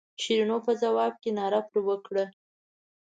[0.21, 2.25] شیرینو په ځواب کې ناره پر وکړه.